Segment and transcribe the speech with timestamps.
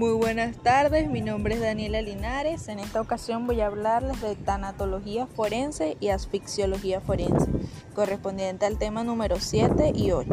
[0.00, 2.68] Muy buenas tardes, mi nombre es Daniela Linares.
[2.68, 7.50] En esta ocasión voy a hablarles de tanatología forense y asfixiología forense,
[7.94, 10.30] correspondiente al tema número 7 y 8.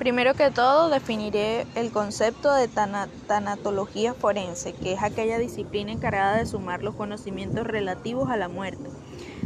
[0.00, 6.46] Primero que todo, definiré el concepto de tanatología forense, que es aquella disciplina encargada de
[6.46, 8.90] sumar los conocimientos relativos a la muerte,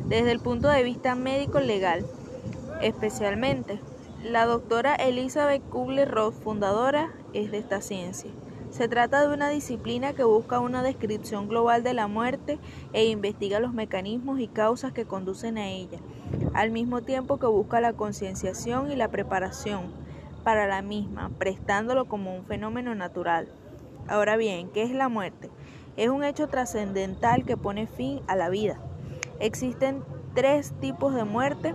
[0.06, 2.06] desde el punto de vista médico-legal,
[2.80, 3.91] especialmente.
[4.22, 8.30] La doctora Elizabeth Kubler-Ross, fundadora, es de esta ciencia.
[8.70, 12.60] Se trata de una disciplina que busca una descripción global de la muerte
[12.92, 15.98] e investiga los mecanismos y causas que conducen a ella,
[16.54, 19.92] al mismo tiempo que busca la concienciación y la preparación
[20.44, 23.48] para la misma, prestándolo como un fenómeno natural.
[24.06, 25.50] Ahora bien, ¿qué es la muerte?
[25.96, 28.78] Es un hecho trascendental que pone fin a la vida.
[29.40, 31.74] Existen tres tipos de muerte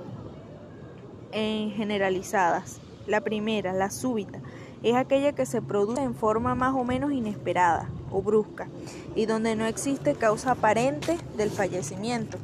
[1.32, 2.80] en generalizadas.
[3.06, 4.40] La primera, la súbita,
[4.84, 8.68] es aquella que se produce en forma más o menos inesperada o brusca
[9.16, 12.38] y donde no existe causa aparente del fallecimiento.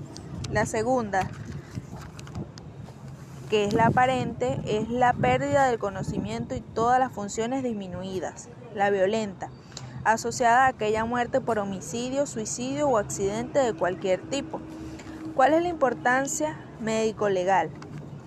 [0.51, 1.29] La segunda,
[3.49, 8.49] que es la aparente, es la pérdida del conocimiento y todas las funciones disminuidas.
[8.73, 9.49] La violenta,
[10.03, 14.59] asociada a aquella muerte por homicidio, suicidio o accidente de cualquier tipo.
[15.35, 17.69] ¿Cuál es la importancia médico-legal?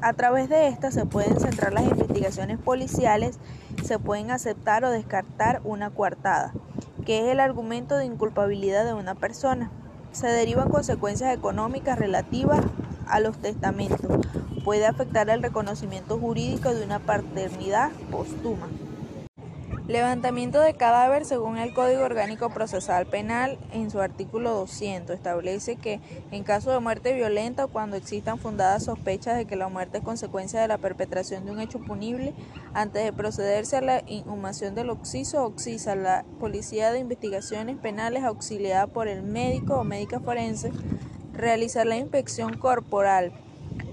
[0.07, 3.41] A través de esta se pueden centrar las investigaciones policiales,
[3.83, 6.53] se pueden aceptar o descartar una coartada,
[7.05, 9.69] que es el argumento de inculpabilidad de una persona.
[10.13, 12.65] Se derivan consecuencias económicas relativas
[13.09, 14.25] a los testamentos.
[14.65, 18.69] Puede afectar el reconocimiento jurídico de una paternidad póstuma.
[19.89, 26.01] Levantamiento de cadáver según el Código Orgánico Procesal Penal en su artículo 200 establece que
[26.33, 30.05] en caso de muerte violenta o cuando existan fundadas sospechas de que la muerte es
[30.05, 32.35] consecuencia de la perpetración de un hecho punible,
[32.75, 38.25] antes de procederse a la inhumación del occiso o occisa, la Policía de Investigaciones Penales
[38.25, 40.73] auxiliada por el médico o médica forense
[41.33, 43.33] realizar la inspección corporal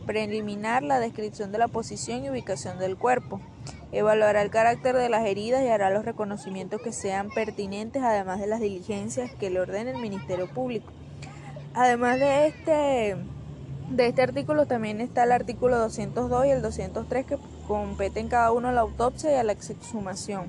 [0.07, 3.39] preliminar, la descripción de la posición y ubicación del cuerpo
[3.93, 8.47] Evaluará el carácter de las heridas y hará los reconocimientos que sean pertinentes, además de
[8.47, 10.91] las diligencias que le ordene el Ministerio Público.
[11.75, 13.15] Además de este,
[13.89, 17.37] de este artículo también está el artículo 202 y el 203 que
[17.67, 20.47] competen cada uno a la autopsia y a la exhumación.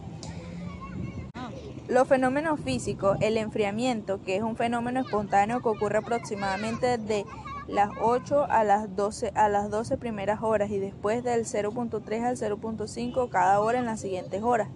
[1.86, 7.26] Los fenómenos físicos, el enfriamiento, que es un fenómeno espontáneo que ocurre aproximadamente de
[7.66, 12.36] las 8 a las 12 a las 12 primeras horas y después del 0.3 al
[12.36, 14.68] 0.5 cada hora en las siguientes horas.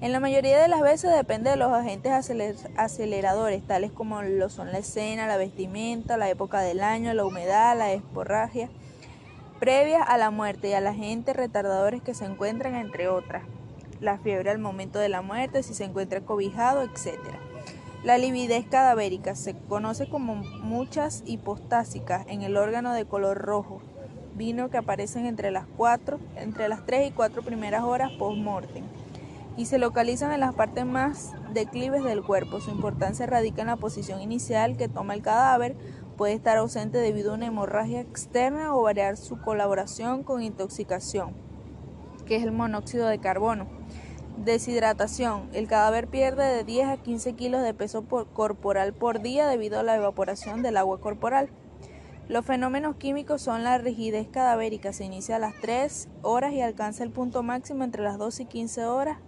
[0.00, 2.12] En la mayoría de las veces depende de los agentes
[2.76, 7.76] aceleradores, tales como lo son la escena, la vestimenta, la época del año, la humedad,
[7.76, 8.68] la esporragia,
[9.58, 13.42] previa a la muerte y a los agentes retardadores que se encuentran entre otras.
[14.00, 17.40] La fiebre al momento de la muerte, si se encuentra cobijado, etcétera.
[18.04, 23.82] La lividez cadavérica se conoce como muchas hipostásicas en el órgano de color rojo,
[24.36, 28.84] vino que aparecen entre las cuatro, entre las 3 y 4 primeras horas post-mortem
[29.56, 32.60] y se localizan en las partes más declives del cuerpo.
[32.60, 35.74] Su importancia radica en la posición inicial que toma el cadáver,
[36.16, 41.32] puede estar ausente debido a una hemorragia externa o variar su colaboración con intoxicación,
[42.24, 43.66] que es el monóxido de carbono.
[44.44, 45.50] Deshidratación.
[45.52, 49.82] El cadáver pierde de 10 a 15 kilos de peso corporal por día debido a
[49.82, 51.50] la evaporación del agua corporal.
[52.28, 54.92] Los fenómenos químicos son la rigidez cadavérica.
[54.92, 58.46] Se inicia a las 3 horas y alcanza el punto máximo entre las 12 y
[58.46, 59.18] 15 horas,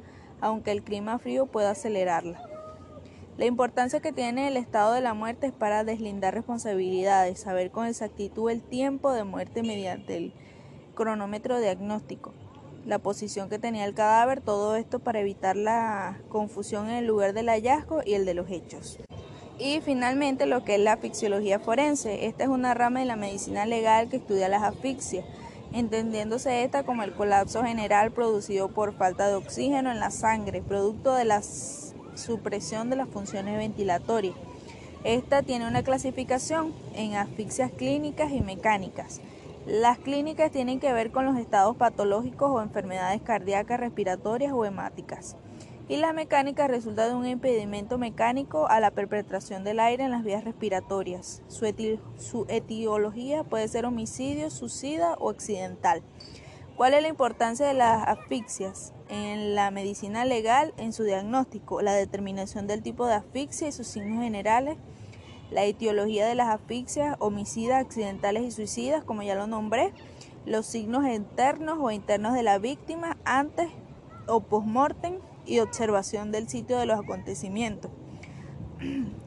[0.41, 2.41] aunque el clima frío pueda acelerarla.
[3.37, 7.87] La importancia que tiene el estado de la muerte es para deslindar responsabilidades, saber con
[7.87, 10.35] exactitud el tiempo de muerte mediante el
[10.95, 12.33] cronómetro diagnóstico
[12.87, 17.33] la posición que tenía el cadáver, todo esto para evitar la confusión en el lugar
[17.33, 18.99] del hallazgo y el de los hechos.
[19.59, 22.27] Y finalmente lo que es la asfixiología forense.
[22.27, 25.25] Esta es una rama de la medicina legal que estudia las asfixias,
[25.73, 31.15] entendiéndose esta como el colapso general producido por falta de oxígeno en la sangre, producto
[31.15, 31.43] de la
[32.15, 34.35] supresión de las funciones ventilatorias.
[35.05, 39.21] Esta tiene una clasificación en asfixias clínicas y mecánicas.
[39.67, 45.37] Las clínicas tienen que ver con los estados patológicos o enfermedades cardíacas, respiratorias o hemáticas.
[45.87, 50.25] Y la mecánica resulta de un impedimento mecánico a la perpetración del aire en las
[50.25, 51.43] vías respiratorias.
[51.49, 51.67] Su,
[52.17, 56.03] su etiología puede ser homicidio, suicida o accidental.
[56.77, 58.95] ¿Cuál es la importancia de las asfixias?
[59.11, 63.89] En la medicina legal, en su diagnóstico, la determinación del tipo de asfixia y sus
[63.89, 64.79] signos generales,
[65.51, 69.93] la etiología de las asfixias, homicidas, accidentales y suicidas, como ya lo nombré,
[70.47, 73.69] los signos internos o internos de la víctima antes
[74.27, 77.91] o post-mortem y observación del sitio de los acontecimientos.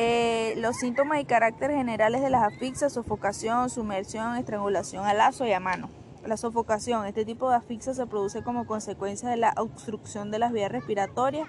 [0.00, 5.52] Eh, los síntomas y caracteres generales de las asfixias, sofocación, sumersión, estrangulación a lazo y
[5.52, 5.90] a mano.
[6.24, 10.52] La sofocación, este tipo de asfixia se produce como consecuencia de la obstrucción de las
[10.52, 11.48] vías respiratorias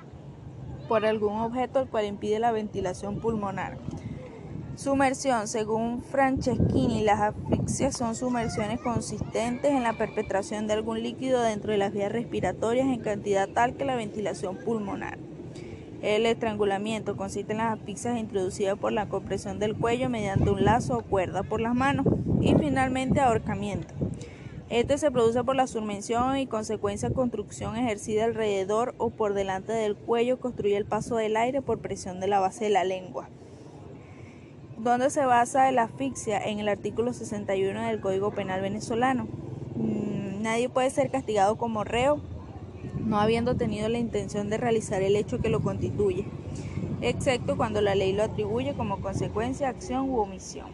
[0.87, 3.77] por algún objeto el cual impide la ventilación pulmonar.
[4.79, 5.49] Sumersión.
[5.49, 11.77] Según Franceschini, las asfixias son sumersiones consistentes en la perpetración de algún líquido dentro de
[11.77, 15.17] las vías respiratorias en cantidad tal que la ventilación pulmonar.
[16.01, 20.99] El estrangulamiento consiste en las asfixias introducidas por la compresión del cuello mediante un lazo
[20.99, 22.05] o cuerda por las manos.
[22.39, 23.93] Y finalmente ahorcamiento.
[24.69, 29.97] Este se produce por la sumersión y consecuencia construcción ejercida alrededor o por delante del
[29.97, 33.27] cuello, construye el paso del aire por presión de la base de la lengua.
[34.79, 36.39] ¿Dónde se basa la asfixia?
[36.39, 39.27] En el artículo 61 del Código Penal venezolano.
[39.75, 42.21] Mm, nadie puede ser castigado como reo
[43.09, 46.25] no habiendo tenido la intención de realizar el hecho que lo constituye,
[47.01, 50.67] excepto cuando la ley lo atribuye como consecuencia, acción u omisión.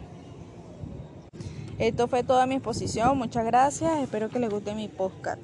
[1.78, 5.40] Esto fue toda mi exposición, muchas gracias, espero que les guste mi podcast.